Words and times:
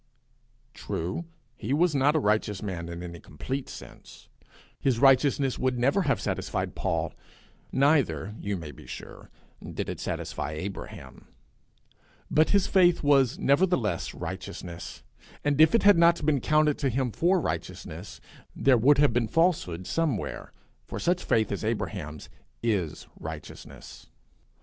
True; 0.73 1.25
he 1.55 1.73
was 1.73 1.93
not 1.93 2.15
a 2.15 2.19
righteous 2.19 2.63
man 2.63 2.89
in 2.89 3.03
any 3.03 3.19
complete 3.19 3.69
sense; 3.69 4.29
his 4.79 4.97
righteousness 4.97 5.59
would 5.59 5.77
never 5.77 6.01
have 6.09 6.19
satisfied 6.19 6.73
Paul; 6.73 7.13
neither, 7.71 8.33
you 8.39 8.57
may 8.57 8.71
be 8.71 8.87
sure, 8.87 9.29
did 9.63 9.87
it 9.89 9.99
satisfy 9.99 10.53
Abraham; 10.53 11.27
but 12.31 12.49
his 12.49 12.65
faith 12.65 13.03
was 13.03 13.37
nevertheless 13.37 14.15
righteousness, 14.15 15.03
and 15.45 15.61
if 15.61 15.75
it 15.75 15.83
had 15.83 15.99
not 15.99 16.25
been 16.25 16.41
counted 16.41 16.79
to 16.79 16.89
him 16.89 17.11
for 17.11 17.39
righteousness, 17.39 18.19
there 18.55 18.79
would 18.79 18.97
have 18.97 19.13
been 19.13 19.27
falsehood 19.27 19.85
somewhere, 19.85 20.51
for 20.87 20.97
such 20.99 21.23
faith 21.23 21.51
as 21.51 21.63
Abraham's 21.63 22.27
is 22.63 23.05
righteousness. 23.19 24.07